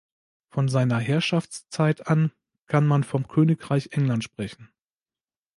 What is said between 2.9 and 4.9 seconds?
vom Königreich England sprechen.